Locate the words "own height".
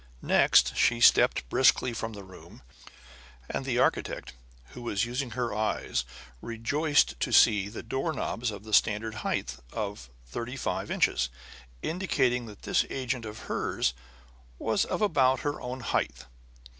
15.61-16.25